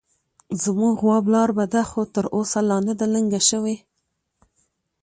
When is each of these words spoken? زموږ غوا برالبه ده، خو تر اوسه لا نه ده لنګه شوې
زموږ 0.63 0.93
غوا 1.03 1.17
برالبه 1.27 1.65
ده، 1.73 1.81
خو 1.89 2.01
تر 2.15 2.25
اوسه 2.35 2.59
لا 2.69 2.77
نه 2.87 2.93
ده 2.99 3.05
لنګه 3.13 3.41
شوې 3.49 3.75